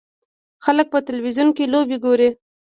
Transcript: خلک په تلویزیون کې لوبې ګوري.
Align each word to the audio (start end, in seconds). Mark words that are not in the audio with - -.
خلک 0.65 0.87
په 0.93 0.99
تلویزیون 1.07 1.49
کې 1.57 1.71
لوبې 1.73 1.97
ګوري. 2.05 2.29